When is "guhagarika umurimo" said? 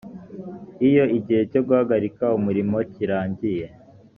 1.67-2.77